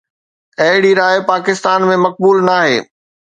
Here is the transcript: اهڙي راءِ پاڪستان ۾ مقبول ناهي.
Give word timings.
اهڙي 0.63 0.91
راءِ 0.99 1.17
پاڪستان 1.31 1.79
۾ 1.93 1.95
مقبول 2.05 2.37
ناهي. 2.49 2.75